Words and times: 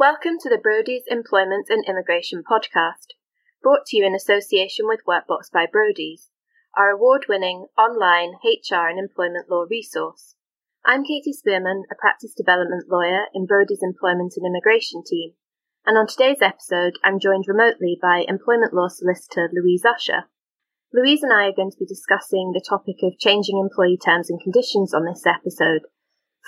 Welcome 0.00 0.38
to 0.40 0.48
the 0.48 0.56
Brodies 0.56 1.04
Employment 1.12 1.66
and 1.68 1.84
Immigration 1.84 2.42
podcast, 2.42 3.12
brought 3.62 3.84
to 3.88 3.98
you 3.98 4.06
in 4.06 4.14
association 4.14 4.88
with 4.88 5.04
Workbox 5.06 5.52
by 5.52 5.66
Brodies, 5.66 6.32
our 6.74 6.88
award 6.88 7.26
winning 7.28 7.66
online 7.76 8.40
HR 8.40 8.88
and 8.88 8.98
employment 8.98 9.50
law 9.50 9.66
resource. 9.68 10.36
I'm 10.86 11.04
Katie 11.04 11.34
Spearman, 11.34 11.82
a 11.92 12.00
practice 12.00 12.32
development 12.32 12.88
lawyer 12.88 13.26
in 13.34 13.46
Brodies 13.46 13.82
Employment 13.82 14.32
and 14.38 14.46
Immigration 14.46 15.02
team, 15.04 15.32
and 15.84 15.98
on 15.98 16.06
today's 16.06 16.40
episode, 16.40 16.94
I'm 17.04 17.20
joined 17.20 17.44
remotely 17.46 17.98
by 18.00 18.24
employment 18.26 18.72
law 18.72 18.88
solicitor 18.88 19.50
Louise 19.52 19.84
Usher. 19.84 20.30
Louise 20.94 21.22
and 21.22 21.30
I 21.30 21.52
are 21.52 21.54
going 21.54 21.72
to 21.72 21.78
be 21.78 21.84
discussing 21.84 22.52
the 22.54 22.64
topic 22.66 22.96
of 23.02 23.18
changing 23.18 23.58
employee 23.58 24.00
terms 24.02 24.30
and 24.30 24.40
conditions 24.40 24.94
on 24.94 25.04
this 25.04 25.26
episode 25.26 25.82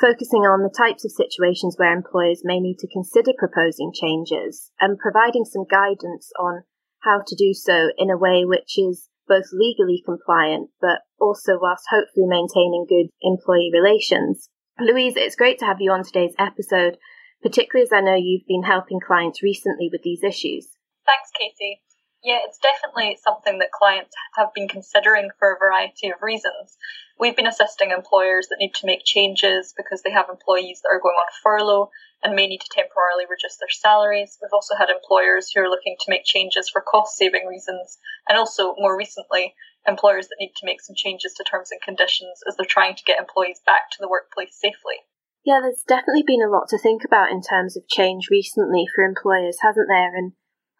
focusing 0.01 0.43
on 0.43 0.63
the 0.63 0.75
types 0.75 1.05
of 1.05 1.13
situations 1.13 1.77
where 1.77 1.93
employers 1.93 2.43
may 2.45 2.61
need 2.61 2.79
to 2.79 2.89
consider 2.93 3.33
proposing 3.37 3.93
changes 3.93 4.71
and 4.81 4.99
providing 4.99 5.45
some 5.45 5.65
guidance 5.71 6.31
on 6.39 6.63
how 7.01 7.21
to 7.27 7.37
do 7.37 7.53
so 7.53 7.91
in 7.99 8.11
a 8.11 8.19
way 8.19 8.45
which 8.45 8.79
is 8.79 9.09
both 9.29 9.47
legally 9.53 10.03
compliant 10.05 10.71
but 10.81 11.01
also 11.21 11.59
whilst 11.61 11.85
hopefully 11.91 12.27
maintaining 12.27 12.87
good 12.89 13.09
employee 13.23 13.71
relations. 13.73 14.49
Louise, 14.81 15.15
it's 15.17 15.37
great 15.37 15.59
to 15.59 15.67
have 15.67 15.81
you 15.81 15.93
on 15.93 16.03
today's 16.03 16.35
episode, 16.39 16.97
particularly 17.43 17.85
as 17.85 17.93
I 17.93 18.01
know 18.01 18.17
you've 18.17 18.47
been 18.49 18.65
helping 18.65 19.01
clients 19.01 19.43
recently 19.43 19.89
with 19.93 20.03
these 20.03 20.25
issues. 20.25 20.69
Thanks, 21.07 21.31
Katie. 21.39 21.83
Yeah, 22.23 22.39
it's 22.47 22.59
definitely 22.59 23.19
something 23.21 23.59
that 23.59 23.73
clients 23.73 24.15
have 24.37 24.55
been 24.55 24.69
considering 24.69 25.31
for 25.39 25.53
a 25.53 25.59
variety 25.59 26.09
of 26.09 26.23
reasons. 26.23 26.79
We've 27.19 27.35
been 27.35 27.48
assisting 27.48 27.91
employers 27.91 28.47
that 28.48 28.59
need 28.61 28.75
to 28.75 28.87
make 28.87 29.05
changes 29.05 29.75
because 29.77 30.03
they 30.03 30.12
have 30.12 30.31
employees 30.31 30.81
that 30.83 30.91
are 30.95 31.03
going 31.03 31.19
on 31.19 31.27
furlough 31.43 31.91
and 32.23 32.37
may 32.37 32.47
need 32.47 32.61
to 32.61 32.70
temporarily 32.70 33.25
reduce 33.28 33.59
their 33.59 33.70
salaries. 33.70 34.39
We've 34.41 34.55
also 34.55 34.77
had 34.77 34.89
employers 34.89 35.50
who 35.50 35.62
are 35.62 35.69
looking 35.69 35.97
to 35.98 36.11
make 36.11 36.25
changes 36.25 36.70
for 36.70 36.81
cost 36.81 37.17
saving 37.17 37.47
reasons, 37.47 37.98
and 38.28 38.39
also 38.39 38.77
more 38.78 38.97
recently, 38.97 39.55
employers 39.87 40.28
that 40.28 40.39
need 40.39 40.53
to 40.56 40.67
make 40.67 40.81
some 40.81 40.95
changes 40.95 41.34
to 41.34 41.45
terms 41.45 41.73
and 41.73 41.83
conditions 41.83 42.39
as 42.47 42.55
they're 42.56 42.67
trying 42.67 42.95
to 42.95 43.05
get 43.05 43.19
employees 43.19 43.61
back 43.67 43.91
to 43.91 43.98
the 44.00 44.09
workplace 44.09 44.55
safely. 44.55 45.03
Yeah, 45.45 45.59
there's 45.61 45.83
definitely 45.89 46.23
been 46.25 46.43
a 46.43 46.50
lot 46.50 46.69
to 46.69 46.78
think 46.78 47.03
about 47.05 47.33
in 47.33 47.43
terms 47.43 47.77
of 47.77 47.89
change 47.89 48.31
recently 48.31 48.87
for 48.95 49.03
employers, 49.03 49.59
hasn't 49.62 49.89
there? 49.91 50.15
And 50.15 50.33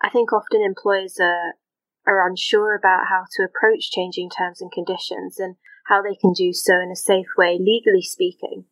I 0.03 0.11
think 0.11 0.33
often 0.33 0.62
employers 0.62 1.19
are, 1.20 1.55
are 2.06 2.27
unsure 2.27 2.75
about 2.75 3.06
how 3.08 3.25
to 3.36 3.45
approach 3.45 3.91
changing 3.91 4.31
terms 4.31 4.61
and 4.61 4.70
conditions 4.72 5.39
and 5.39 5.56
how 5.86 6.03
they 6.03 6.14
can 6.14 6.33
do 6.33 6.53
so 6.53 6.81
in 6.81 6.91
a 6.91 6.97
safe 6.97 7.31
way, 7.39 7.58
legally 7.58 8.03
speaking. 8.03 8.67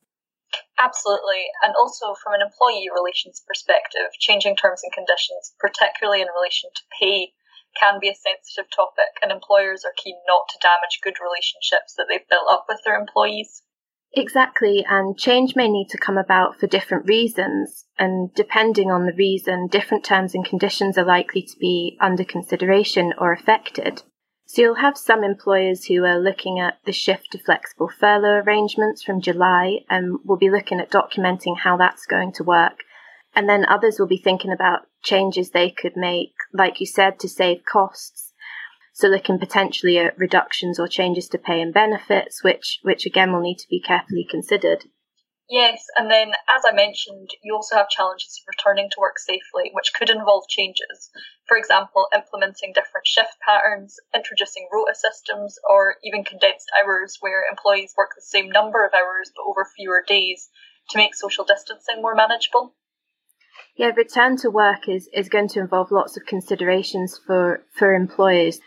Absolutely. 0.79 1.47
And 1.63 1.75
also 1.77 2.15
from 2.19 2.35
an 2.35 2.43
employee 2.43 2.91
relations 2.93 3.43
perspective, 3.47 4.11
changing 4.19 4.57
terms 4.57 4.83
and 4.83 4.93
conditions, 4.93 5.55
particularly 5.59 6.23
in 6.23 6.29
relation 6.35 6.71
to 6.75 6.83
pay, 6.99 7.33
can 7.79 8.01
be 8.01 8.11
a 8.11 8.15
sensitive 8.15 8.67
topic, 8.75 9.15
and 9.23 9.31
employers 9.31 9.85
are 9.85 9.95
keen 9.95 10.19
not 10.27 10.49
to 10.51 10.59
damage 10.59 10.99
good 11.03 11.23
relationships 11.23 11.95
that 11.95 12.07
they've 12.09 12.29
built 12.29 12.51
up 12.51 12.67
with 12.69 12.81
their 12.85 12.99
employees. 12.99 13.63
Exactly, 14.13 14.85
and 14.89 15.17
change 15.17 15.55
may 15.55 15.69
need 15.69 15.89
to 15.91 15.99
come 15.99 16.19
about 16.19 16.59
for 16.59 16.67
different 16.67 17.07
reasons, 17.07 17.87
and 17.97 18.35
depending 18.35 18.91
on 18.91 19.07
the 19.07 19.13
reason, 19.13 19.69
different 19.69 20.05
terms 20.05 20.35
and 20.35 20.45
conditions 20.45 20.99
are 20.99 21.05
likely 21.05 21.43
to 21.43 21.57
be 21.61 21.97
under 22.01 22.25
consideration 22.25 23.15
or 23.19 23.33
affected. 23.33 24.03
So 24.47 24.63
you'll 24.63 24.75
have 24.75 24.99
some 24.99 25.23
employers 25.23 25.85
who 25.85 26.05
are 26.05 26.19
looking 26.19 26.59
at 26.59 26.79
the 26.85 26.93
shift 26.93 27.31
to 27.31 27.39
flexible 27.39 27.89
furlough 27.89 28.43
arrangements 28.45 29.01
from 29.01 29.21
July 29.21 29.85
and 29.89 30.19
will 30.25 30.37
be 30.37 30.51
looking 30.51 30.81
at 30.81 30.91
documenting 30.91 31.59
how 31.59 31.77
that's 31.77 32.05
going 32.05 32.33
to 32.33 32.43
work. 32.43 32.81
And 33.33 33.49
then 33.49 33.65
others 33.65 34.01
will 34.01 34.09
be 34.09 34.17
thinking 34.17 34.51
about 34.51 34.89
changes 35.05 35.51
they 35.51 35.71
could 35.71 35.97
make, 35.97 36.33
like 36.53 36.81
you 36.81 36.87
said, 36.87 37.21
to 37.21 37.29
save 37.29 37.65
costs 37.65 38.30
so 39.01 39.09
looking 39.09 39.39
potentially 39.39 39.99
at 39.99 40.19
reductions 40.19 40.79
or 40.79 40.87
changes 40.87 41.29
to 41.29 41.39
pay 41.39 41.61
and 41.61 41.73
benefits, 41.73 42.45
which 42.45 42.79
which 42.83 43.07
again 43.07 43.33
will 43.33 43.41
need 43.41 43.59
to 43.59 43.69
be 43.69 43.81
carefully 43.81 44.27
considered. 44.29 44.85
Yes, 45.49 45.85
and 45.99 46.09
then 46.09 46.31
as 46.49 46.63
I 46.65 46.73
mentioned, 46.73 47.31
you 47.43 47.57
also 47.57 47.75
have 47.75 47.89
challenges 47.89 48.41
of 48.41 48.55
returning 48.55 48.89
to 48.91 49.01
work 49.01 49.19
safely, 49.19 49.73
which 49.73 49.93
could 49.93 50.09
involve 50.09 50.45
changes. 50.49 51.11
For 51.49 51.57
example, 51.57 52.07
implementing 52.15 52.73
different 52.73 53.09
shift 53.09 53.35
patterns, 53.45 53.97
introducing 54.15 54.69
rota 54.73 54.95
systems, 54.95 55.59
or 55.69 55.97
even 56.05 56.23
condensed 56.23 56.71
hours 56.79 57.17
where 57.19 57.51
employees 57.51 57.95
work 57.99 58.11
the 58.15 58.23
same 58.23 58.49
number 58.49 58.87
of 58.87 58.93
hours 58.95 59.33
but 59.35 59.43
over 59.43 59.67
fewer 59.75 60.05
days 60.07 60.49
to 60.91 60.99
make 60.99 61.17
social 61.17 61.45
distancing 61.45 62.01
more 62.01 62.15
manageable. 62.15 62.77
Yeah, 63.75 63.91
return 63.97 64.37
to 64.39 64.51
work 64.51 64.89
is, 64.89 65.09
is 65.13 65.29
going 65.29 65.49
to 65.49 65.61
involve 65.61 65.91
lots 65.91 66.17
of 66.17 66.27
considerations 66.27 67.19
for, 67.27 67.65
for 67.75 67.95
employers. 67.95 68.61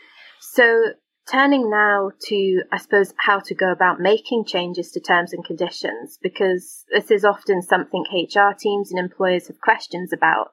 So, 0.52 0.94
turning 1.31 1.70
now 1.70 2.12
to, 2.28 2.64
I 2.72 2.78
suppose, 2.78 3.14
how 3.18 3.40
to 3.40 3.56
go 3.56 3.72
about 3.72 4.02
making 4.02 4.44
changes 4.46 4.92
to 4.92 5.00
terms 5.00 5.31
and 5.31 5.44
conditions, 5.44 6.20
because 6.22 6.84
this 6.92 7.09
is 7.09 7.24
often 7.24 7.62
something 7.62 8.04
HR 8.12 8.53
teams 8.53 8.92
and 8.92 9.00
employers 9.00 9.48
have 9.48 9.62
questions 9.62 10.12
about. 10.12 10.52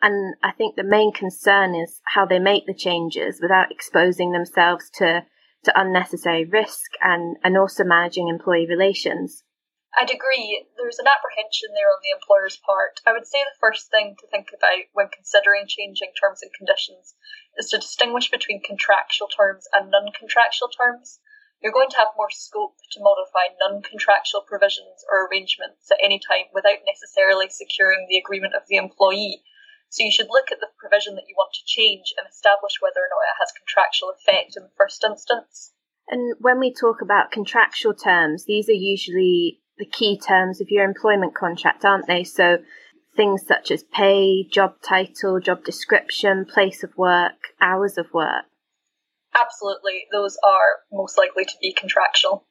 And 0.00 0.34
I 0.42 0.52
think 0.52 0.74
the 0.74 0.84
main 0.84 1.12
concern 1.12 1.74
is 1.74 2.00
how 2.14 2.24
they 2.24 2.38
make 2.38 2.64
the 2.66 2.74
changes 2.74 3.38
without 3.40 3.70
exposing 3.70 4.32
themselves 4.32 4.90
to, 4.94 5.26
to 5.64 5.80
unnecessary 5.80 6.46
risk 6.46 6.92
and, 7.02 7.36
and 7.44 7.58
also 7.58 7.84
managing 7.84 8.28
employee 8.28 8.66
relations. 8.66 9.44
I'd 9.96 10.12
agree. 10.12 10.60
There's 10.76 11.00
an 11.00 11.08
apprehension 11.08 11.72
there 11.72 11.88
on 11.88 12.04
the 12.04 12.12
employer's 12.12 12.60
part. 12.60 13.00
I 13.08 13.16
would 13.16 13.24
say 13.26 13.40
the 13.40 13.56
first 13.56 13.88
thing 13.88 14.12
to 14.20 14.28
think 14.28 14.52
about 14.52 14.92
when 14.92 15.08
considering 15.08 15.64
changing 15.64 16.12
terms 16.12 16.44
and 16.44 16.52
conditions 16.52 17.16
is 17.56 17.72
to 17.72 17.80
distinguish 17.80 18.30
between 18.30 18.60
contractual 18.60 19.28
terms 19.32 19.64
and 19.72 19.88
non 19.88 20.12
contractual 20.12 20.68
terms. 20.68 21.18
You're 21.64 21.72
going 21.72 21.88
to 21.88 21.96
have 21.96 22.12
more 22.12 22.28
scope 22.28 22.76
to 22.92 23.00
modify 23.00 23.56
non 23.56 23.80
contractual 23.80 24.44
provisions 24.44 25.00
or 25.08 25.24
arrangements 25.24 25.88
at 25.90 26.04
any 26.04 26.20
time 26.20 26.52
without 26.52 26.84
necessarily 26.84 27.48
securing 27.48 28.04
the 28.04 28.20
agreement 28.20 28.52
of 28.52 28.68
the 28.68 28.76
employee. 28.76 29.40
So 29.88 30.04
you 30.04 30.12
should 30.12 30.28
look 30.28 30.52
at 30.52 30.60
the 30.60 30.68
provision 30.76 31.16
that 31.16 31.24
you 31.24 31.34
want 31.40 31.56
to 31.56 31.64
change 31.64 32.12
and 32.20 32.28
establish 32.28 32.84
whether 32.84 33.00
or 33.00 33.08
not 33.08 33.32
it 33.32 33.40
has 33.40 33.56
contractual 33.56 34.12
effect 34.12 34.60
in 34.60 34.68
the 34.68 34.76
first 34.76 35.00
instance. 35.00 35.72
And 36.08 36.36
when 36.38 36.60
we 36.60 36.68
talk 36.68 37.00
about 37.00 37.32
contractual 37.32 37.94
terms, 37.94 38.44
these 38.44 38.68
are 38.68 38.76
usually 38.76 39.64
the 39.78 39.86
key 39.86 40.18
terms 40.18 40.60
of 40.60 40.68
your 40.70 40.84
employment 40.84 41.34
contract, 41.34 41.84
aren't 41.84 42.06
they? 42.06 42.24
So 42.24 42.58
things 43.16 43.44
such 43.46 43.70
as 43.70 43.82
pay, 43.82 44.44
job 44.44 44.74
title, 44.82 45.40
job 45.40 45.64
description, 45.64 46.44
place 46.44 46.82
of 46.82 46.96
work, 46.96 47.54
hours 47.60 47.98
of 47.98 48.06
work. 48.12 48.44
Absolutely, 49.34 50.06
those 50.12 50.36
are 50.46 50.80
most 50.92 51.18
likely 51.18 51.44
to 51.44 51.54
be 51.60 51.72
contractual. 51.72 52.46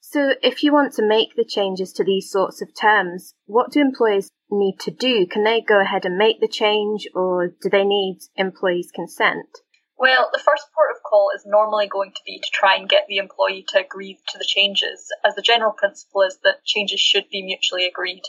So, 0.00 0.32
if 0.42 0.62
you 0.62 0.72
want 0.72 0.94
to 0.94 1.06
make 1.06 1.36
the 1.36 1.44
changes 1.44 1.92
to 1.92 2.04
these 2.04 2.30
sorts 2.30 2.62
of 2.62 2.74
terms, 2.74 3.34
what 3.44 3.70
do 3.70 3.80
employers 3.80 4.30
need 4.50 4.80
to 4.80 4.90
do? 4.90 5.26
Can 5.26 5.44
they 5.44 5.60
go 5.60 5.80
ahead 5.80 6.06
and 6.06 6.16
make 6.16 6.40
the 6.40 6.48
change, 6.48 7.06
or 7.14 7.48
do 7.48 7.68
they 7.68 7.84
need 7.84 8.20
employees' 8.36 8.90
consent? 8.92 9.46
Well, 9.98 10.30
the 10.32 10.40
first 10.40 10.64
port 10.74 10.90
of 10.96 10.99
is 11.34 11.44
normally 11.44 11.86
going 11.86 12.12
to 12.12 12.22
be 12.24 12.38
to 12.38 12.50
try 12.52 12.76
and 12.76 12.88
get 12.88 13.06
the 13.08 13.18
employee 13.18 13.64
to 13.68 13.80
agree 13.80 14.18
to 14.28 14.38
the 14.38 14.44
changes, 14.44 15.12
as 15.24 15.34
the 15.34 15.42
general 15.42 15.72
principle 15.72 16.22
is 16.22 16.38
that 16.44 16.64
changes 16.64 17.00
should 17.00 17.28
be 17.28 17.42
mutually 17.42 17.86
agreed. 17.86 18.22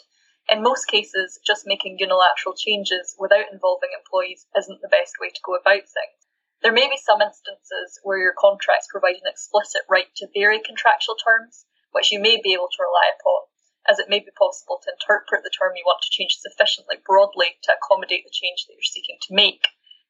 In 0.49 0.63
most 0.63 0.85
cases, 0.85 1.39
just 1.45 1.67
making 1.67 1.99
unilateral 1.99 2.55
changes 2.55 3.15
without 3.19 3.51
involving 3.51 3.91
employees 3.93 4.47
isn't 4.57 4.81
the 4.81 4.89
best 4.89 5.13
way 5.21 5.29
to 5.29 5.41
go 5.45 5.55
about 5.55 5.87
things. 5.87 6.17
There 6.61 6.71
may 6.71 6.89
be 6.89 6.97
some 6.97 7.21
instances 7.21 7.99
where 8.03 8.17
your 8.17 8.33
contracts 8.37 8.87
provide 8.89 9.15
an 9.15 9.29
explicit 9.29 9.81
right 9.89 10.13
to 10.17 10.27
vary 10.33 10.59
contractual 10.59 11.15
terms, 11.15 11.65
which 11.91 12.11
you 12.11 12.19
may 12.19 12.41
be 12.41 12.53
able 12.53 12.69
to 12.69 12.83
rely 12.83 13.11
upon, 13.13 13.47
as 13.89 13.99
it 13.99 14.09
may 14.09 14.19
be 14.19 14.31
possible 14.37 14.79
to 14.83 14.91
interpret 14.91 15.43
the 15.43 15.49
term 15.49 15.73
you 15.75 15.83
want 15.85 16.01
to 16.01 16.11
change 16.11 16.37
sufficiently 16.37 16.97
broadly 17.05 17.57
to 17.63 17.73
accommodate 17.73 18.23
the 18.25 18.33
change 18.33 18.65
that 18.65 18.73
you're 18.73 18.83
seeking 18.83 19.17
to 19.21 19.33
make. 19.33 19.67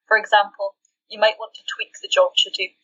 For 0.07 0.17
example, 0.17 0.75
you 1.11 1.19
might 1.19 1.37
want 1.37 1.53
to 1.55 1.67
tweak 1.67 1.91
the 2.01 2.07
job 2.07 2.31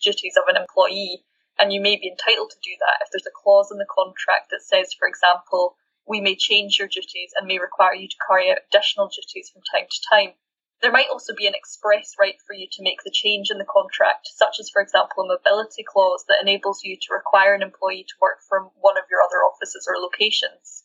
duties 0.04 0.36
of 0.36 0.44
an 0.52 0.60
employee, 0.60 1.24
and 1.58 1.72
you 1.72 1.80
may 1.80 1.96
be 1.96 2.12
entitled 2.12 2.52
to 2.52 2.62
do 2.62 2.76
that 2.78 3.00
if 3.02 3.10
there's 3.10 3.26
a 3.26 3.34
clause 3.34 3.72
in 3.72 3.80
the 3.80 3.88
contract 3.88 4.52
that 4.52 4.62
says, 4.62 4.94
for 4.94 5.08
example, 5.08 5.76
we 6.06 6.20
may 6.20 6.36
change 6.36 6.78
your 6.78 6.88
duties 6.88 7.32
and 7.36 7.48
may 7.48 7.58
require 7.58 7.96
you 7.96 8.08
to 8.08 8.24
carry 8.28 8.52
out 8.52 8.60
additional 8.68 9.08
duties 9.08 9.50
from 9.50 9.64
time 9.64 9.88
to 9.90 10.00
time. 10.12 10.36
There 10.82 10.92
might 10.92 11.10
also 11.10 11.34
be 11.34 11.48
an 11.48 11.56
express 11.56 12.14
right 12.20 12.38
for 12.46 12.54
you 12.54 12.68
to 12.74 12.84
make 12.84 13.02
the 13.04 13.16
change 13.16 13.50
in 13.50 13.58
the 13.58 13.66
contract, 13.66 14.30
such 14.30 14.60
as, 14.60 14.70
for 14.70 14.82
example, 14.82 15.24
a 15.24 15.28
mobility 15.28 15.84
clause 15.88 16.24
that 16.28 16.44
enables 16.44 16.84
you 16.84 16.98
to 17.02 17.16
require 17.16 17.56
an 17.56 17.64
employee 17.64 18.06
to 18.08 18.22
work 18.22 18.44
from 18.48 18.70
one 18.78 18.98
of 18.98 19.10
your 19.10 19.24
other 19.24 19.42
offices 19.42 19.88
or 19.90 19.98
locations. 19.98 20.84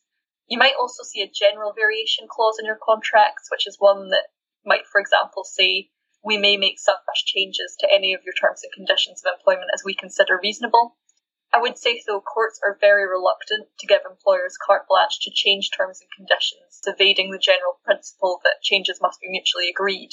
You 0.49 0.59
might 0.59 0.79
also 0.81 1.03
see 1.03 1.21
a 1.21 1.29
general 1.29 1.75
variation 1.75 2.27
clause 2.31 2.57
in 2.59 2.67
your 2.67 2.79
contracts, 2.81 3.51
which 3.51 3.67
is 3.67 3.77
one 3.79 4.09
that 4.11 4.33
might, 4.65 4.87
for 4.87 5.01
example, 5.01 5.45
say 5.45 5.91
we 6.25 6.39
may 6.39 6.57
make 6.57 6.79
such 6.79 7.25
changes 7.27 7.77
to 7.81 7.93
any 7.93 8.15
of 8.15 8.23
your 8.25 8.35
terms 8.35 8.63
and 8.63 8.73
conditions 8.73 9.23
of 9.25 9.33
employment 9.35 9.71
as 9.75 9.83
we 9.85 9.95
consider 9.95 10.39
reasonable. 10.43 10.97
I 11.53 11.61
would 11.61 11.77
say, 11.77 12.01
though, 12.07 12.21
courts 12.21 12.61
are 12.65 12.79
very 12.81 13.07
reluctant 13.07 13.69
to 13.79 13.87
give 13.87 14.03
employers 14.09 14.57
carte 14.57 14.87
blanche 14.89 15.21
to 15.21 15.31
change 15.31 15.71
terms 15.71 16.01
and 16.01 16.09
conditions, 16.17 16.81
evading 16.87 17.31
the 17.31 17.39
general 17.39 17.81
principle 17.85 18.41
that 18.45 18.63
changes 18.63 19.03
must 19.03 19.21
be 19.21 19.29
mutually 19.29 19.69
agreed. 19.69 20.11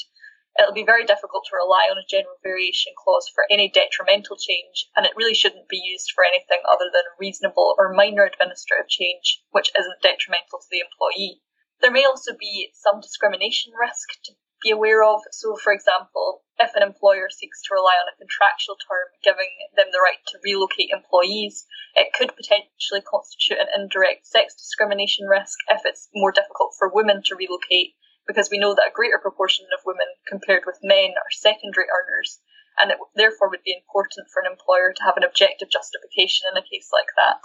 It'll 0.58 0.74
be 0.74 0.84
very 0.84 1.06
difficult 1.06 1.46
to 1.46 1.56
rely 1.56 1.88
on 1.88 1.96
a 1.96 2.04
general 2.04 2.36
variation 2.42 2.92
clause 2.98 3.30
for 3.32 3.46
any 3.48 3.70
detrimental 3.70 4.36
change, 4.36 4.90
and 4.96 5.06
it 5.06 5.16
really 5.16 5.32
shouldn't 5.32 5.68
be 5.68 5.80
used 5.80 6.12
for 6.12 6.24
anything 6.24 6.60
other 6.68 6.90
than 6.92 7.06
a 7.06 7.16
reasonable 7.18 7.74
or 7.78 7.94
minor 7.94 8.24
administrative 8.24 8.88
change, 8.88 9.40
which 9.50 9.70
isn't 9.78 10.02
detrimental 10.02 10.58
to 10.58 10.68
the 10.70 10.84
employee. 10.84 11.40
There 11.80 11.90
may 11.90 12.04
also 12.04 12.36
be 12.36 12.72
some 12.74 13.00
discrimination 13.00 13.72
risk 13.80 14.20
to 14.24 14.34
be 14.62 14.70
aware 14.70 15.02
of. 15.02 15.20
So, 15.32 15.56
for 15.56 15.72
example, 15.72 16.42
if 16.58 16.76
an 16.76 16.82
employer 16.82 17.28
seeks 17.32 17.62
to 17.64 17.74
rely 17.74 17.96
on 17.96 18.12
a 18.12 18.18
contractual 18.20 18.76
term 18.76 19.08
giving 19.24 19.48
them 19.76 19.88
the 19.92 20.04
right 20.04 20.20
to 20.28 20.42
relocate 20.44 20.92
employees, 20.92 21.64
it 21.96 22.12
could 22.12 22.36
potentially 22.36 23.00
constitute 23.00 23.58
an 23.58 23.72
indirect 23.72 24.26
sex 24.26 24.54
discrimination 24.54 25.26
risk 25.26 25.56
if 25.68 25.82
it's 25.84 26.08
more 26.14 26.32
difficult 26.32 26.76
for 26.78 26.92
women 26.92 27.22
to 27.26 27.36
relocate, 27.36 27.96
because 28.28 28.52
we 28.52 28.60
know 28.60 28.74
that 28.76 28.92
a 28.92 28.96
greater 28.96 29.18
proportion 29.18 29.66
of 29.72 29.84
women 29.88 30.06
compared 30.28 30.62
with 30.68 30.84
men 30.84 31.16
are 31.16 31.32
secondary 31.32 31.88
earners, 31.88 32.38
and 32.78 32.92
it 32.92 32.98
therefore 33.16 33.48
would 33.48 33.64
be 33.64 33.74
important 33.74 34.28
for 34.28 34.44
an 34.44 34.52
employer 34.52 34.92
to 34.92 35.02
have 35.02 35.16
an 35.16 35.24
objective 35.24 35.72
justification 35.72 36.46
in 36.52 36.60
a 36.60 36.62
case 36.62 36.92
like 36.92 37.10
that. 37.16 37.40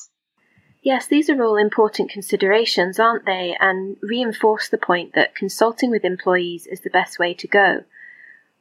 Yes, 0.85 1.07
these 1.07 1.31
are 1.31 1.43
all 1.43 1.57
important 1.57 2.11
considerations, 2.11 2.99
aren't 2.99 3.25
they? 3.25 3.57
And 3.59 3.97
reinforce 4.03 4.69
the 4.69 4.77
point 4.77 5.15
that 5.15 5.33
consulting 5.33 5.89
with 5.89 6.05
employees 6.05 6.67
is 6.67 6.81
the 6.81 6.91
best 6.91 7.17
way 7.17 7.33
to 7.33 7.47
go. 7.47 7.85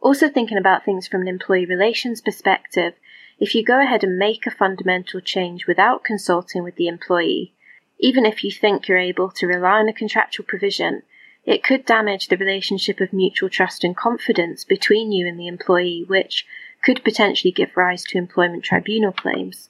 Also, 0.01 0.31
thinking 0.31 0.57
about 0.57 0.87
things 0.87 1.07
from 1.07 1.21
an 1.21 1.29
employee 1.29 1.67
relations 1.67 2.23
perspective, 2.23 2.95
if 3.39 3.55
you 3.55 3.63
go 3.63 3.79
ahead 3.79 4.03
and 4.03 4.17
make 4.17 4.47
a 4.47 4.51
fundamental 4.51 5.21
change 5.21 5.67
without 5.67 6.03
consulting 6.03 6.65
with 6.65 6.77
the 6.77 6.89
employee, 6.89 7.53
even 8.01 8.25
if 8.25 8.43
you 8.43 8.51
think 8.51 8.89
you're 8.89 8.97
able 8.97 9.31
to 9.33 9.47
rely 9.47 9.81
on 9.81 9.89
a 9.91 9.93
contractual 9.93 10.47
provision, 10.47 11.03
it 11.45 11.63
could 11.63 11.85
damage 11.85 12.29
the 12.29 12.39
relationship 12.39 13.03
of 13.03 13.13
mutual 13.13 13.51
trust 13.51 13.85
and 13.85 13.95
confidence 13.95 14.65
between 14.65 15.13
you 15.13 15.29
and 15.29 15.39
the 15.39 15.47
employee, 15.47 16.07
which 16.07 16.47
could 16.83 17.05
potentially 17.05 17.53
give 17.53 17.77
rise 17.77 18.03
to 18.03 18.17
employment 18.17 18.65
tribunal 18.65 19.13
claims. 19.13 19.69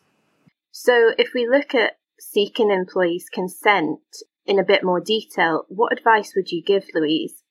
So, 0.71 1.15
if 1.19 1.35
we 1.35 1.49
look 1.49 1.75
at 1.75 1.97
seeking 2.31 2.71
employees' 2.71 3.29
consent 3.29 4.01
in 4.47 4.59
a 4.59 4.65
bit 4.65 4.85
more 4.85 5.01
detail, 5.01 5.65
what 5.69 5.93
advice 5.93 6.33
would 6.37 6.51
you 6.51 6.63
give, 6.63 6.85
Louise? 6.95 7.43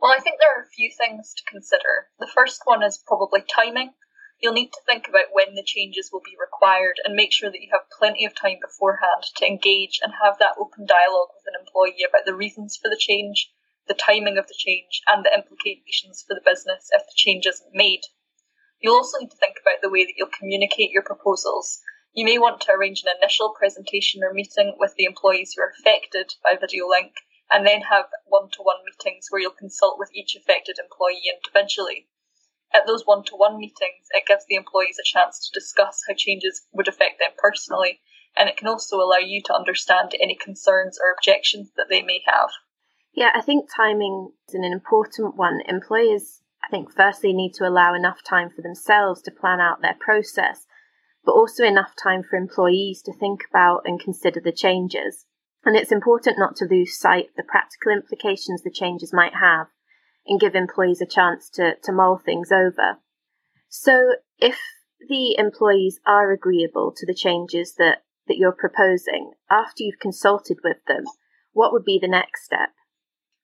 Well, 0.00 0.12
I 0.12 0.20
think 0.20 0.36
there 0.40 0.58
are 0.58 0.64
a 0.64 0.74
few 0.74 0.90
things 0.96 1.34
to 1.34 1.50
consider. 1.50 2.08
The 2.18 2.30
first 2.34 2.62
one 2.64 2.82
is 2.82 3.04
probably 3.06 3.42
timing. 3.42 3.92
You'll 4.40 4.54
need 4.54 4.72
to 4.72 4.80
think 4.86 5.06
about 5.06 5.32
when 5.32 5.54
the 5.54 5.62
changes 5.62 6.10
will 6.10 6.22
be 6.24 6.36
required 6.40 6.96
and 7.04 7.14
make 7.14 7.32
sure 7.32 7.50
that 7.50 7.60
you 7.60 7.68
have 7.72 7.92
plenty 7.98 8.24
of 8.24 8.34
time 8.34 8.58
beforehand 8.60 9.24
to 9.36 9.46
engage 9.46 10.00
and 10.02 10.14
have 10.24 10.38
that 10.38 10.56
open 10.58 10.86
dialogue 10.86 11.28
with 11.36 11.44
an 11.52 11.60
employee 11.60 12.06
about 12.08 12.24
the 12.24 12.34
reasons 12.34 12.78
for 12.80 12.88
the 12.88 12.96
change, 12.98 13.52
the 13.86 13.94
timing 13.94 14.38
of 14.38 14.46
the 14.48 14.56
change, 14.56 15.02
and 15.06 15.24
the 15.24 15.34
implications 15.34 16.24
for 16.26 16.34
the 16.34 16.44
business 16.44 16.88
if 16.92 17.02
the 17.02 17.16
change 17.16 17.46
isn't 17.46 17.74
made. 17.74 18.00
You'll 18.80 18.96
also 18.96 19.18
need 19.18 19.30
to 19.30 19.36
think 19.36 19.56
about 19.60 19.82
the 19.82 19.90
way 19.90 20.04
that 20.04 20.14
you'll 20.16 20.32
communicate 20.32 20.90
your 20.90 21.02
proposals 21.02 21.80
you 22.12 22.24
may 22.24 22.38
want 22.38 22.60
to 22.60 22.72
arrange 22.72 23.02
an 23.02 23.12
initial 23.20 23.54
presentation 23.56 24.22
or 24.24 24.32
meeting 24.32 24.74
with 24.78 24.94
the 24.96 25.04
employees 25.04 25.54
who 25.54 25.62
are 25.62 25.72
affected 25.78 26.34
by 26.42 26.56
video 26.60 26.88
link 26.88 27.12
and 27.50 27.66
then 27.66 27.82
have 27.82 28.06
one 28.26 28.48
to 28.52 28.62
one 28.62 28.82
meetings 28.84 29.26
where 29.30 29.40
you'll 29.40 29.50
consult 29.50 29.98
with 29.98 30.10
each 30.14 30.36
affected 30.36 30.76
employee 30.78 31.22
individually. 31.32 32.08
At 32.72 32.86
those 32.86 33.04
one 33.04 33.24
to 33.24 33.36
one 33.36 33.58
meetings, 33.58 34.06
it 34.10 34.26
gives 34.26 34.44
the 34.48 34.54
employees 34.54 34.98
a 35.00 35.04
chance 35.04 35.40
to 35.40 35.58
discuss 35.58 36.02
how 36.06 36.14
changes 36.14 36.66
would 36.72 36.86
affect 36.86 37.18
them 37.18 37.32
personally, 37.38 38.00
and 38.36 38.48
it 38.48 38.56
can 38.56 38.68
also 38.68 38.96
allow 38.98 39.18
you 39.18 39.42
to 39.46 39.54
understand 39.54 40.14
any 40.20 40.36
concerns 40.36 40.98
or 41.00 41.12
objections 41.12 41.72
that 41.76 41.86
they 41.90 42.02
may 42.02 42.22
have. 42.26 42.50
Yeah, 43.12 43.30
I 43.34 43.40
think 43.40 43.68
timing 43.74 44.30
is 44.48 44.54
an 44.54 44.62
important 44.62 45.36
one. 45.36 45.60
Employers, 45.66 46.42
I 46.64 46.68
think, 46.70 46.92
firstly 46.94 47.32
need 47.32 47.54
to 47.54 47.66
allow 47.66 47.94
enough 47.94 48.22
time 48.22 48.50
for 48.50 48.62
themselves 48.62 49.20
to 49.22 49.32
plan 49.32 49.58
out 49.58 49.82
their 49.82 49.96
process 49.98 50.66
but 51.24 51.32
also 51.32 51.64
enough 51.64 51.92
time 52.02 52.22
for 52.22 52.36
employees 52.36 53.02
to 53.02 53.12
think 53.12 53.42
about 53.50 53.82
and 53.84 54.00
consider 54.00 54.40
the 54.40 54.52
changes. 54.52 55.26
And 55.64 55.76
it's 55.76 55.92
important 55.92 56.38
not 56.38 56.56
to 56.56 56.64
lose 56.64 56.98
sight 56.98 57.28
of 57.30 57.34
the 57.36 57.42
practical 57.42 57.92
implications 57.92 58.62
the 58.62 58.70
changes 58.70 59.12
might 59.12 59.34
have 59.34 59.66
and 60.26 60.40
give 60.40 60.54
employees 60.54 61.00
a 61.00 61.06
chance 61.06 61.50
to, 61.50 61.74
to 61.82 61.92
mull 61.92 62.18
things 62.18 62.50
over. 62.50 62.98
So 63.68 64.14
if 64.38 64.58
the 65.08 65.36
employees 65.38 66.00
are 66.06 66.32
agreeable 66.32 66.92
to 66.96 67.06
the 67.06 67.14
changes 67.14 67.74
that, 67.76 68.04
that 68.26 68.36
you're 68.36 68.52
proposing 68.52 69.32
after 69.50 69.82
you've 69.82 70.00
consulted 70.00 70.58
with 70.64 70.78
them, 70.86 71.04
what 71.52 71.72
would 71.72 71.84
be 71.84 71.98
the 72.00 72.08
next 72.08 72.44
step? 72.44 72.70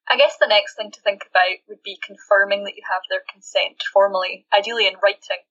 I 0.09 0.17
guess 0.17 0.37
the 0.39 0.47
next 0.47 0.77
thing 0.77 0.91
to 0.93 1.01
think 1.01 1.23
about 1.29 1.67
would 1.69 1.83
be 1.83 1.99
confirming 2.05 2.65
that 2.65 2.77
you 2.77 2.83
have 2.89 3.03
their 3.11 3.23
consent 3.31 3.83
formally, 3.93 4.47
ideally 4.57 4.87
in 4.87 4.95
writing, 5.03 5.43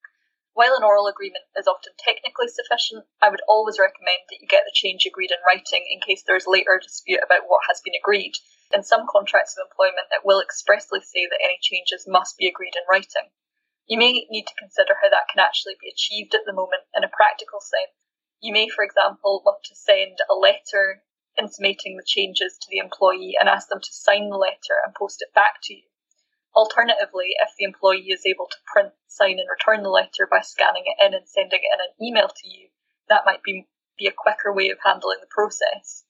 while 0.55 0.73
an 0.73 0.87
oral 0.87 1.11
agreement 1.11 1.43
is 1.59 1.67
often 1.67 1.91
technically 1.99 2.47
sufficient, 2.47 3.03
I 3.21 3.27
would 3.27 3.43
always 3.43 3.75
recommend 3.77 4.23
that 4.31 4.39
you 4.39 4.47
get 4.47 4.63
the 4.63 4.71
change 4.71 5.05
agreed 5.05 5.31
in 5.35 5.43
writing 5.43 5.83
in 5.91 5.99
case 5.99 6.23
there 6.23 6.39
is 6.39 6.47
later 6.47 6.79
dispute 6.81 7.19
about 7.19 7.51
what 7.51 7.67
has 7.67 7.83
been 7.83 7.93
agreed. 7.99 8.39
In 8.71 8.81
some 8.81 9.03
contracts 9.03 9.59
of 9.59 9.67
employment, 9.67 10.07
it 10.15 10.23
will 10.23 10.39
expressly 10.39 11.01
say 11.03 11.27
that 11.27 11.43
any 11.43 11.59
changes 11.61 12.07
must 12.07 12.37
be 12.39 12.47
agreed 12.47 12.71
in 12.79 12.87
writing. 12.89 13.35
You 13.85 13.99
may 13.99 14.25
need 14.31 14.47
to 14.47 14.55
consider 14.55 14.95
how 14.95 15.09
that 15.11 15.27
can 15.27 15.43
actually 15.43 15.75
be 15.75 15.91
achieved 15.91 16.33
at 16.33 16.47
the 16.47 16.55
moment 16.55 16.87
in 16.95 17.03
a 17.03 17.11
practical 17.11 17.59
sense. 17.59 17.91
You 18.39 18.53
may, 18.53 18.69
for 18.69 18.85
example, 18.87 19.43
want 19.43 19.59
to 19.67 19.75
send 19.75 20.23
a 20.31 20.35
letter 20.39 21.03
intimating 21.37 21.97
the 21.97 22.07
changes 22.07 22.57
to 22.61 22.67
the 22.71 22.79
employee 22.79 23.35
and 23.37 23.49
ask 23.49 23.67
them 23.67 23.81
to 23.83 23.91
sign 23.91 24.29
the 24.29 24.39
letter 24.39 24.79
and 24.85 24.95
post 24.95 25.21
it 25.21 25.35
back 25.35 25.59
to 25.63 25.75
you. 25.75 25.83
Alternatively, 26.55 27.35
if 27.35 27.51
the 27.57 27.65
employee 27.65 28.07
is 28.07 28.25
able 28.25 28.47
to 28.47 28.57
print, 28.65 28.93
sign, 29.07 29.39
and 29.39 29.49
return 29.51 29.83
the 29.83 29.89
letter 29.89 30.25
by 30.29 30.39
scanning 30.39 30.83
it 30.85 30.95
in 31.05 31.13
and 31.13 31.27
sending 31.27 31.59
it 31.59 31.73
in 31.73 31.81
an 31.83 31.93
email 31.99 32.29
to 32.29 32.47
you, 32.47 32.69
that 33.09 33.25
might 33.25 33.43
be, 33.43 33.67
be 33.99 34.07
a 34.07 34.15
quicker 34.15 34.53
way 34.53 34.69
of 34.69 34.79
handling 34.83 35.19
the 35.19 35.27
process. 35.29 36.05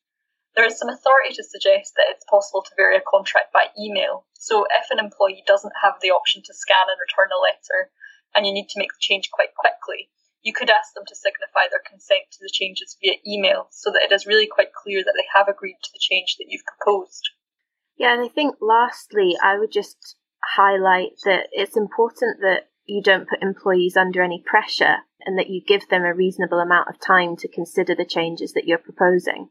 There 0.55 0.65
is 0.65 0.77
some 0.77 0.87
authority 0.87 1.33
to 1.35 1.43
suggest 1.43 1.95
that 1.95 2.13
it's 2.13 2.29
possible 2.29 2.61
to 2.61 2.75
vary 2.77 2.95
a 2.95 3.01
contract 3.01 3.51
by 3.51 3.73
email. 3.77 4.25
So, 4.33 4.65
if 4.69 4.91
an 4.91 4.99
employee 4.99 5.43
doesn't 5.45 5.81
have 5.83 5.99
the 5.99 6.11
option 6.11 6.43
to 6.45 6.53
scan 6.53 6.87
and 6.87 7.01
return 7.01 7.33
a 7.33 7.41
letter, 7.41 7.91
and 8.35 8.45
you 8.45 8.53
need 8.53 8.69
to 8.69 8.79
make 8.79 8.93
the 8.93 9.01
change 9.01 9.31
quite 9.31 9.55
quickly, 9.57 10.09
you 10.45 10.53
could 10.53 10.69
ask 10.69 10.93
them 10.93 11.03
to 11.07 11.15
signify 11.15 11.67
their 11.67 11.81
consent 11.81 12.29
to 12.31 12.39
the 12.39 12.53
changes 12.53 12.95
via 13.01 13.17
email 13.25 13.67
so 13.71 13.89
that 13.89 14.03
it 14.03 14.13
is 14.13 14.27
really 14.27 14.47
quite 14.47 14.71
clear 14.71 15.03
that 15.03 15.15
they 15.17 15.25
have 15.33 15.49
agreed 15.49 15.81
to 15.81 15.89
the 15.91 15.99
change 15.99 16.37
that 16.37 16.45
you've 16.47 16.69
proposed. 16.69 17.31
Yeah, 17.97 18.13
and 18.13 18.21
I 18.21 18.27
think 18.27 18.57
lastly, 18.61 19.35
I 19.41 19.57
would 19.57 19.71
just 19.71 20.15
highlight 20.55 21.19
that 21.25 21.47
it's 21.51 21.77
important 21.77 22.39
that 22.41 22.69
you 22.85 23.01
don't 23.01 23.27
put 23.27 23.41
employees 23.41 23.97
under 23.97 24.21
any 24.21 24.43
pressure 24.45 24.97
and 25.25 25.37
that 25.39 25.49
you 25.49 25.61
give 25.65 25.89
them 25.89 26.03
a 26.03 26.13
reasonable 26.13 26.59
amount 26.59 26.89
of 26.89 26.99
time 26.99 27.35
to 27.37 27.47
consider 27.47 27.95
the 27.95 28.05
changes 28.05 28.53
that 28.53 28.65
you're 28.65 28.77
proposing. 28.77 29.49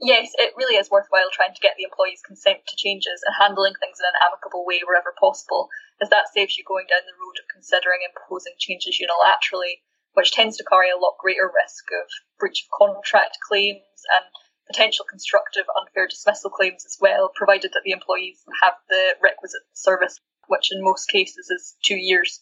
Yes, 0.00 0.32
it 0.38 0.56
really 0.56 0.80
is 0.80 0.88
worthwhile 0.88 1.28
trying 1.28 1.52
to 1.52 1.60
get 1.60 1.76
the 1.76 1.84
employees' 1.84 2.24
consent 2.24 2.64
to 2.68 2.76
changes 2.76 3.20
and 3.26 3.36
handling 3.36 3.74
things 3.76 4.00
in 4.00 4.08
an 4.08 4.22
amicable 4.24 4.64
way 4.64 4.80
wherever 4.80 5.12
possible, 5.20 5.68
as 6.00 6.08
that 6.08 6.32
saves 6.32 6.56
you 6.56 6.64
going 6.64 6.86
down 6.88 7.04
the 7.04 7.20
road 7.20 7.36
of 7.36 7.52
considering 7.52 8.00
imposing 8.00 8.56
changes 8.56 8.96
unilaterally, 8.96 9.84
which 10.14 10.32
tends 10.32 10.56
to 10.56 10.64
carry 10.64 10.88
a 10.88 10.96
lot 10.96 11.20
greater 11.20 11.52
risk 11.52 11.84
of 11.92 12.08
breach 12.38 12.64
of 12.64 12.72
contract 12.72 13.36
claims 13.44 14.00
and 14.08 14.24
potential 14.70 15.04
constructive 15.08 15.64
unfair 15.80 16.06
dismissal 16.06 16.50
claims 16.50 16.84
as 16.86 16.96
well, 17.00 17.30
provided 17.34 17.72
that 17.72 17.82
the 17.84 17.90
employees 17.90 18.38
have 18.62 18.74
the 18.88 19.14
requisite 19.22 19.62
service, 19.72 20.20
which 20.48 20.72
in 20.72 20.82
most 20.82 21.08
cases 21.08 21.50
is 21.50 21.76
two 21.82 21.96
years. 21.96 22.40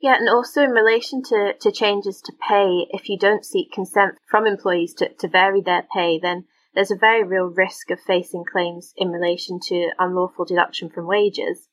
Yeah, 0.00 0.16
and 0.18 0.28
also 0.28 0.62
in 0.62 0.70
relation 0.70 1.22
to, 1.22 1.54
to 1.60 1.72
changes 1.72 2.20
to 2.22 2.32
pay, 2.32 2.86
if 2.90 3.08
you 3.08 3.18
don't 3.18 3.44
seek 3.44 3.72
consent 3.72 4.16
from 4.28 4.46
employees 4.46 4.92
to, 4.94 5.08
to 5.20 5.28
vary 5.28 5.62
their 5.62 5.86
pay, 5.94 6.18
then 6.20 6.44
there's 6.74 6.90
a 6.90 6.96
very 6.96 7.22
real 7.24 7.46
risk 7.46 7.90
of 7.90 8.00
facing 8.00 8.44
claims 8.50 8.92
in 8.96 9.08
relation 9.08 9.60
to 9.68 9.90
unlawful 9.98 10.44
deduction 10.44 10.90
from 10.90 11.06
wages. 11.06 11.68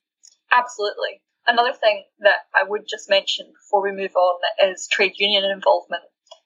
Absolutely. 0.53 1.21
Another 1.47 1.73
thing 1.73 2.03
that 2.19 2.45
I 2.53 2.63
would 2.67 2.83
just 2.87 3.09
mention 3.09 3.47
before 3.47 3.81
we 3.81 3.91
move 3.91 4.15
on 4.15 4.39
is 4.69 4.87
trade 4.87 5.13
union 5.17 5.43
involvement. 5.43 6.03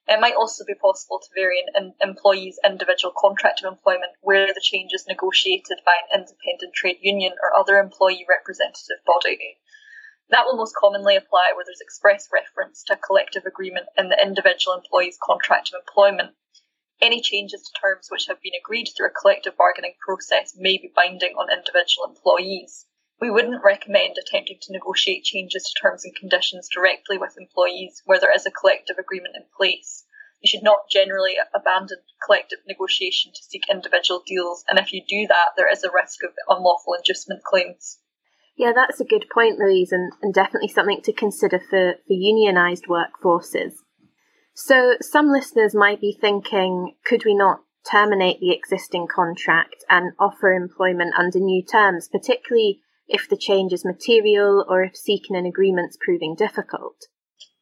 It 0.08 0.20
might 0.20 0.36
also 0.36 0.64
be 0.64 0.76
possible 0.76 1.20
to 1.20 1.34
vary 1.34 1.64
an 1.74 1.96
employee's 2.00 2.60
individual 2.64 3.12
contract 3.18 3.64
of 3.64 3.74
employment 3.74 4.14
where 4.22 4.54
the 4.54 4.62
change 4.62 4.94
is 4.94 5.08
negotiated 5.08 5.80
by 5.84 5.96
an 5.98 6.20
independent 6.20 6.76
trade 6.76 7.00
union 7.02 7.34
or 7.42 7.56
other 7.56 7.80
employee 7.80 8.26
representative 8.30 9.04
body. 9.04 9.58
That 10.30 10.46
will 10.46 10.58
most 10.58 10.76
commonly 10.76 11.16
apply 11.16 11.54
where 11.54 11.66
there's 11.66 11.82
express 11.82 12.30
reference 12.32 12.84
to 12.84 12.94
a 12.94 12.98
collective 12.98 13.46
agreement 13.46 13.88
in 13.98 14.10
the 14.10 14.22
individual 14.22 14.76
employee's 14.76 15.18
contract 15.22 15.70
of 15.70 15.80
employment. 15.80 16.36
Any 17.02 17.20
changes 17.20 17.64
to 17.64 17.82
terms 17.82 18.10
which 18.12 18.28
have 18.28 18.42
been 18.42 18.54
agreed 18.54 18.90
through 18.96 19.08
a 19.08 19.22
collective 19.22 19.58
bargaining 19.58 19.96
process 20.00 20.56
may 20.56 20.78
be 20.78 20.92
binding 20.96 21.36
on 21.36 21.52
individual 21.52 22.06
employees. 22.08 22.86
We 23.22 23.30
wouldn't 23.30 23.64
recommend 23.64 24.18
attempting 24.18 24.60
to 24.62 24.74
negotiate 24.74 25.24
changes 25.24 25.64
to 25.64 25.82
terms 25.82 26.04
and 26.04 26.16
conditions 26.16 26.68
directly 26.74 27.18
with 27.18 27.38
employees 27.40 28.02
where 28.06 28.20
there 28.20 28.34
is 28.34 28.46
a 28.46 28.52
collective 28.52 28.98
agreement 28.98 29.36
in 29.36 29.44
place. 29.56 30.04
You 30.42 30.50
should 30.50 30.64
not 30.64 30.90
generally 30.92 31.38
abandon 31.54 32.00
collective 32.24 32.60
negotiation 32.68 33.32
to 33.34 33.44
seek 33.44 33.64
individual 33.70 34.22
deals, 34.26 34.64
and 34.70 34.78
if 34.78 34.92
you 34.92 35.02
do 35.08 35.28
that, 35.28 35.54
there 35.56 35.72
is 35.72 35.84
a 35.84 35.92
risk 35.92 36.24
of 36.24 36.32
unlawful 36.48 36.94
inducement 36.94 37.44
claims. 37.44 38.00
Yeah, 38.58 38.72
that's 38.74 39.00
a 39.00 39.06
good 39.06 39.26
point, 39.34 39.60
Louise, 39.60 39.92
and, 39.92 40.14
and 40.22 40.34
definitely 40.34 40.70
something 40.70 41.02
to 41.04 41.14
consider 41.14 41.60
for, 41.60 41.96
for 42.08 42.14
unionised 42.14 42.88
workforces. 42.88 43.74
So, 44.54 44.96
some 45.02 45.30
listeners 45.30 45.76
might 45.76 46.00
be 46.00 46.18
thinking, 46.20 46.96
could 47.06 47.26
we 47.26 47.36
not 47.36 47.62
terminate 47.90 48.40
the 48.40 48.52
existing 48.52 49.08
contract 49.08 49.84
and 49.90 50.14
offer 50.20 50.54
employment 50.54 51.14
under 51.18 51.40
new 51.40 51.64
terms, 51.64 52.08
particularly 52.08 52.82
if 53.08 53.30
the 53.30 53.38
change 53.38 53.74
is 53.74 53.86
material 53.86 54.66
or 54.68 54.84
if 54.84 54.96
seeking 54.96 55.36
an 55.36 55.46
agreement 55.46 55.90
is 55.90 55.98
proving 56.04 56.36
difficult? 56.36 56.96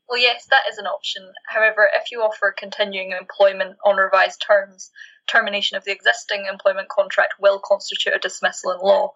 Well, 0.09 0.19
yes, 0.19 0.45
that 0.49 0.71
is 0.71 0.77
an 0.77 0.85
option. 0.85 1.31
However, 1.47 1.89
if 1.93 2.11
you 2.11 2.21
offer 2.21 2.53
continuing 2.57 3.11
employment 3.11 3.77
on 3.85 3.97
revised 3.97 4.43
terms, 4.45 4.91
termination 5.27 5.77
of 5.77 5.85
the 5.85 5.91
existing 5.91 6.45
employment 6.51 6.89
contract 6.89 7.35
will 7.39 7.59
constitute 7.63 8.13
a 8.13 8.19
dismissal 8.19 8.71
in 8.71 8.79
law, 8.79 9.13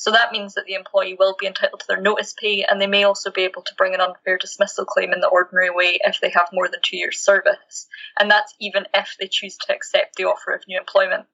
so 0.00 0.12
that 0.12 0.32
means 0.32 0.54
that 0.54 0.64
the 0.64 0.72
employee 0.72 1.14
will 1.18 1.36
be 1.38 1.46
entitled 1.46 1.80
to 1.80 1.86
their 1.86 2.00
notice 2.00 2.32
pay 2.32 2.64
and 2.64 2.80
they 2.80 2.86
may 2.86 3.04
also 3.04 3.30
be 3.30 3.42
able 3.42 3.60
to 3.60 3.74
bring 3.76 3.92
an 3.92 4.00
unfair 4.00 4.38
dismissal 4.38 4.86
claim 4.86 5.12
in 5.12 5.20
the 5.20 5.28
ordinary 5.28 5.68
way 5.68 5.98
if 6.02 6.22
they 6.22 6.30
have 6.30 6.48
more 6.54 6.68
than 6.68 6.80
two 6.82 6.96
years' 6.96 7.20
service. 7.20 7.86
And 8.18 8.30
that's 8.30 8.54
even 8.58 8.86
if 8.94 9.16
they 9.20 9.28
choose 9.28 9.58
to 9.58 9.74
accept 9.74 10.16
the 10.16 10.24
offer 10.24 10.54
of 10.54 10.62
new 10.66 10.78
employment. 10.78 11.26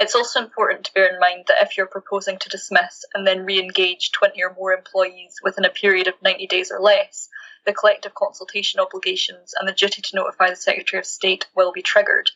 It's 0.00 0.16
also 0.16 0.40
important 0.40 0.84
to 0.84 0.92
bear 0.92 1.06
in 1.06 1.20
mind 1.20 1.44
that 1.46 1.62
if 1.62 1.76
you're 1.76 1.86
proposing 1.86 2.38
to 2.40 2.48
dismiss 2.48 3.04
and 3.14 3.24
then 3.24 3.46
re 3.46 3.60
engage 3.60 4.10
20 4.10 4.42
or 4.42 4.52
more 4.52 4.72
employees 4.72 5.36
within 5.42 5.64
a 5.64 5.70
period 5.70 6.08
of 6.08 6.20
90 6.20 6.48
days 6.48 6.72
or 6.72 6.80
less, 6.80 7.28
the 7.64 7.72
collective 7.72 8.12
consultation 8.12 8.80
obligations 8.80 9.54
and 9.56 9.68
the 9.68 9.72
duty 9.72 10.02
to 10.02 10.16
notify 10.16 10.50
the 10.50 10.56
Secretary 10.56 10.98
of 10.98 11.06
State 11.06 11.46
will 11.54 11.70
be 11.70 11.80
triggered. 11.80 12.30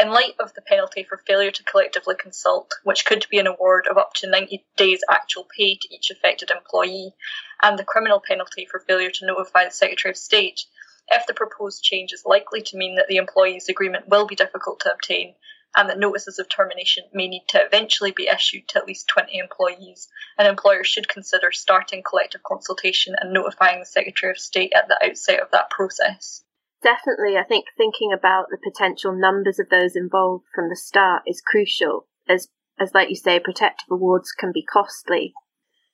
In 0.00 0.10
light 0.10 0.34
of 0.40 0.52
the 0.54 0.62
penalty 0.62 1.04
for 1.04 1.16
failure 1.16 1.52
to 1.52 1.62
collectively 1.62 2.16
consult, 2.16 2.72
which 2.82 3.04
could 3.04 3.24
be 3.30 3.38
an 3.38 3.46
award 3.46 3.86
of 3.86 3.96
up 3.96 4.14
to 4.14 4.28
90 4.28 4.64
days 4.76 5.04
actual 5.08 5.46
pay 5.56 5.76
to 5.76 5.94
each 5.94 6.10
affected 6.10 6.50
employee, 6.50 7.14
and 7.62 7.78
the 7.78 7.84
criminal 7.84 8.20
penalty 8.20 8.66
for 8.66 8.80
failure 8.80 9.10
to 9.10 9.26
notify 9.26 9.64
the 9.64 9.70
Secretary 9.70 10.10
of 10.10 10.16
State, 10.16 10.64
if 11.08 11.26
the 11.26 11.34
proposed 11.34 11.84
change 11.84 12.12
is 12.12 12.24
likely 12.26 12.62
to 12.62 12.76
mean 12.76 12.96
that 12.96 13.06
the 13.08 13.18
employee's 13.18 13.68
agreement 13.68 14.08
will 14.08 14.26
be 14.26 14.34
difficult 14.34 14.80
to 14.80 14.92
obtain, 14.92 15.34
and 15.76 15.88
that 15.88 15.98
notices 15.98 16.38
of 16.38 16.48
termination 16.48 17.04
may 17.12 17.28
need 17.28 17.44
to 17.48 17.60
eventually 17.64 18.10
be 18.10 18.28
issued 18.28 18.68
to 18.68 18.78
at 18.78 18.86
least 18.86 19.08
20 19.08 19.38
employees, 19.38 20.08
an 20.38 20.46
employer 20.46 20.82
should 20.82 21.08
consider 21.08 21.52
starting 21.52 22.02
collective 22.02 22.42
consultation 22.42 23.14
and 23.20 23.32
notifying 23.32 23.80
the 23.80 23.86
Secretary 23.86 24.30
of 24.30 24.38
State 24.38 24.72
at 24.74 24.88
the 24.88 24.98
outset 25.04 25.40
of 25.40 25.50
that 25.52 25.70
process. 25.70 26.42
Definitely, 26.82 27.36
I 27.36 27.44
think 27.44 27.66
thinking 27.76 28.10
about 28.12 28.46
the 28.50 28.58
potential 28.58 29.12
numbers 29.12 29.58
of 29.58 29.68
those 29.68 29.94
involved 29.94 30.46
from 30.54 30.68
the 30.68 30.76
start 30.76 31.22
is 31.26 31.42
crucial, 31.44 32.06
as, 32.28 32.48
as 32.80 32.94
like 32.94 33.10
you 33.10 33.16
say, 33.16 33.38
protective 33.38 33.88
awards 33.90 34.32
can 34.32 34.50
be 34.52 34.64
costly. 34.64 35.34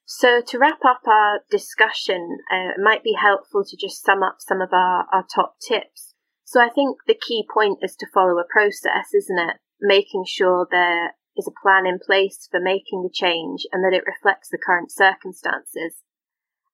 So 0.04 0.40
to 0.40 0.58
wrap 0.58 0.84
up 0.84 1.00
our 1.08 1.40
discussion, 1.50 2.38
uh, 2.52 2.70
it 2.76 2.80
might 2.80 3.02
be 3.02 3.14
helpful 3.20 3.64
to 3.64 3.76
just 3.76 4.04
sum 4.04 4.22
up 4.22 4.36
some 4.38 4.60
of 4.60 4.72
our, 4.72 5.06
our 5.12 5.26
top 5.34 5.56
tips. 5.58 6.14
So 6.44 6.60
I 6.60 6.68
think 6.68 6.98
the 7.08 7.18
key 7.20 7.44
point 7.52 7.80
is 7.82 7.96
to 7.96 8.06
follow 8.14 8.38
a 8.38 8.44
process, 8.48 9.12
isn't 9.12 9.38
it? 9.38 9.56
Making 9.80 10.24
sure 10.26 10.66
there 10.70 11.16
is 11.36 11.46
a 11.46 11.60
plan 11.62 11.86
in 11.86 11.98
place 11.98 12.48
for 12.50 12.60
making 12.60 13.02
the 13.02 13.12
change 13.12 13.66
and 13.72 13.84
that 13.84 13.96
it 13.96 14.08
reflects 14.08 14.48
the 14.48 14.58
current 14.58 14.90
circumstances 14.90 16.02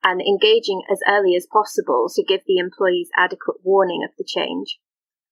and 0.03 0.21
engaging 0.21 0.83
as 0.91 1.03
early 1.07 1.35
as 1.35 1.47
possible 1.47 2.11
to 2.11 2.27
give 2.27 2.43
the 2.47 2.59
employees 2.59 3.11
adequate 3.15 3.63
warning 3.63 4.03
of 4.03 4.15
the 4.19 4.27
change. 4.27 4.79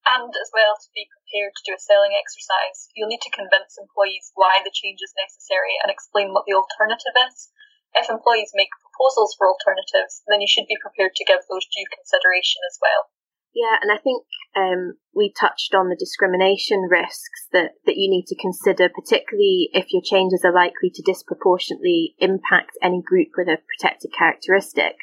And 0.06 0.30
as 0.30 0.50
well, 0.54 0.78
to 0.78 0.90
be 0.94 1.10
prepared 1.10 1.54
to 1.54 1.66
do 1.66 1.74
a 1.74 1.82
selling 1.82 2.14
exercise, 2.14 2.90
you'll 2.94 3.10
need 3.10 3.22
to 3.26 3.34
convince 3.34 3.78
employees 3.78 4.30
why 4.34 4.62
the 4.62 4.74
change 4.74 5.02
is 5.02 5.14
necessary 5.14 5.78
and 5.82 5.90
explain 5.90 6.34
what 6.34 6.46
the 6.46 6.56
alternative 6.56 7.14
is. 7.30 7.50
If 7.94 8.10
employees 8.10 8.54
make 8.54 8.70
proposals 8.82 9.34
for 9.34 9.50
alternatives, 9.50 10.22
then 10.30 10.40
you 10.40 10.50
should 10.50 10.70
be 10.70 10.78
prepared 10.78 11.18
to 11.18 11.26
give 11.26 11.42
those 11.50 11.66
due 11.70 11.86
consideration 11.90 12.62
as 12.70 12.78
well. 12.78 13.10
Yeah, 13.54 13.76
and 13.82 13.90
I 13.90 13.98
think 13.98 14.24
um, 14.54 14.94
we 15.14 15.32
touched 15.34 15.74
on 15.74 15.88
the 15.88 15.98
discrimination 15.98 16.86
risks 16.88 17.50
that, 17.52 17.72
that 17.84 17.96
you 17.96 18.08
need 18.08 18.26
to 18.28 18.38
consider, 18.38 18.88
particularly 18.88 19.70
if 19.72 19.92
your 19.92 20.02
changes 20.02 20.44
are 20.44 20.54
likely 20.54 20.90
to 20.94 21.02
disproportionately 21.02 22.14
impact 22.18 22.78
any 22.82 23.02
group 23.02 23.34
with 23.36 23.48
a 23.48 23.58
protected 23.66 24.12
characteristic. 24.16 24.94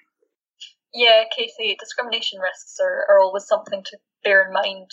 Yeah, 0.94 1.24
Katie, 1.36 1.75
discrimination 1.77 2.39
risks 2.39 2.77
are, 2.80 3.06
are 3.10 3.20
always 3.20 3.46
something 3.46 3.84
to 3.84 3.98
bear 4.24 4.48
in 4.48 4.54
mind. 4.54 4.92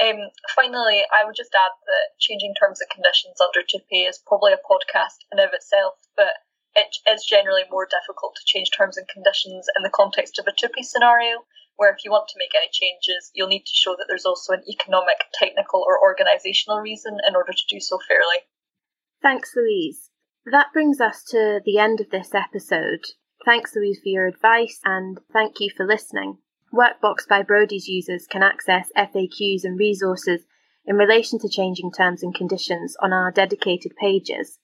Um, 0.00 0.30
finally, 0.54 1.02
I 1.06 1.26
would 1.26 1.36
just 1.36 1.54
add 1.54 1.74
that 1.86 2.18
changing 2.18 2.54
terms 2.58 2.80
and 2.80 2.90
conditions 2.90 3.38
under 3.42 3.66
TUPE 3.66 4.06
is 4.06 4.22
probably 4.26 4.52
a 4.52 4.62
podcast 4.62 5.22
in 5.30 5.38
of 5.38 5.50
itself, 5.52 5.94
but 6.16 6.46
it 6.74 6.96
is 7.10 7.26
generally 7.26 7.62
more 7.70 7.86
difficult 7.86 8.34
to 8.34 8.46
change 8.46 8.70
terms 8.70 8.96
and 8.96 9.06
conditions 9.06 9.66
in 9.76 9.82
the 9.82 9.94
context 9.94 10.38
of 10.38 10.46
a 10.46 10.54
TUPE 10.54 10.82
scenario 10.82 11.46
where 11.76 11.92
if 11.92 12.04
you 12.04 12.10
want 12.10 12.28
to 12.28 12.38
make 12.38 12.54
any 12.54 12.70
changes, 12.72 13.30
you'll 13.34 13.48
need 13.48 13.66
to 13.66 13.74
show 13.74 13.94
that 13.96 14.06
there's 14.08 14.26
also 14.26 14.52
an 14.52 14.62
economic, 14.68 15.24
technical, 15.32 15.84
or 15.86 15.98
organisational 15.98 16.82
reason 16.82 17.18
in 17.26 17.34
order 17.34 17.52
to 17.52 17.66
do 17.68 17.80
so 17.80 17.98
fairly. 18.08 18.46
Thanks, 19.22 19.54
Louise. 19.56 20.10
That 20.44 20.72
brings 20.72 21.00
us 21.00 21.24
to 21.30 21.60
the 21.64 21.78
end 21.78 22.00
of 22.00 22.10
this 22.10 22.34
episode. 22.34 23.04
Thanks, 23.44 23.74
Louise, 23.74 24.00
for 24.02 24.08
your 24.08 24.26
advice, 24.26 24.80
and 24.84 25.18
thank 25.32 25.60
you 25.60 25.70
for 25.74 25.86
listening. 25.86 26.38
Workbox 26.72 27.28
by 27.28 27.42
Brodies 27.42 27.86
users 27.86 28.26
can 28.26 28.42
access 28.42 28.90
FAQs 28.96 29.64
and 29.64 29.78
resources 29.78 30.42
in 30.84 30.96
relation 30.96 31.38
to 31.38 31.48
changing 31.48 31.92
terms 31.92 32.22
and 32.22 32.34
conditions 32.34 32.96
on 33.00 33.12
our 33.12 33.30
dedicated 33.30 33.92
pages. 33.96 34.58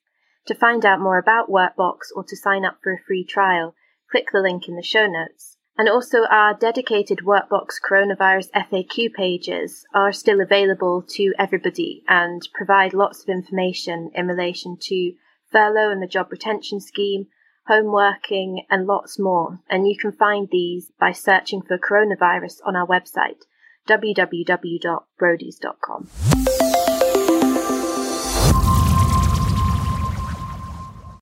To 0.46 0.54
find 0.54 0.84
out 0.84 1.00
more 1.00 1.18
about 1.18 1.50
Workbox 1.50 2.08
or 2.14 2.24
to 2.24 2.36
sign 2.36 2.64
up 2.64 2.78
for 2.82 2.92
a 2.92 3.02
free 3.06 3.24
trial, 3.24 3.74
click 4.10 4.28
the 4.32 4.40
link 4.40 4.68
in 4.68 4.76
the 4.76 4.82
show 4.82 5.06
notes. 5.06 5.56
And 5.80 5.88
also, 5.88 6.26
our 6.28 6.52
dedicated 6.52 7.20
Workbox 7.24 7.80
coronavirus 7.82 8.50
FAQ 8.50 9.14
pages 9.14 9.86
are 9.94 10.12
still 10.12 10.42
available 10.42 11.02
to 11.12 11.32
everybody 11.38 12.04
and 12.06 12.46
provide 12.52 12.92
lots 12.92 13.22
of 13.22 13.30
information 13.30 14.10
in 14.14 14.26
relation 14.26 14.76
to 14.78 15.14
furlough 15.50 15.90
and 15.90 16.02
the 16.02 16.06
job 16.06 16.30
retention 16.30 16.80
scheme, 16.80 17.28
home 17.66 17.86
working, 17.86 18.66
and 18.68 18.86
lots 18.86 19.18
more. 19.18 19.60
And 19.70 19.88
you 19.88 19.96
can 19.96 20.12
find 20.12 20.50
these 20.52 20.92
by 21.00 21.12
searching 21.12 21.62
for 21.62 21.78
coronavirus 21.78 22.56
on 22.66 22.76
our 22.76 22.86
website, 22.86 23.44
www.brodies.com. 23.88 26.39